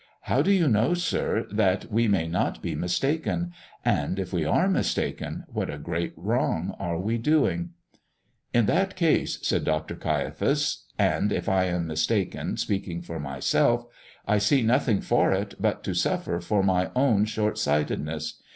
[0.21, 3.53] How do you know, sir, that we may not be mistaken?
[3.85, 7.73] And, if we are mistaken, what a great wrong are we doing!"
[8.51, 9.93] "In that case," said Dr.
[9.93, 13.85] Caiaphas, "and, if I am mistaken, speaking for myself,
[14.27, 18.41] I see nothing for it but to suffer for my own short sightedness.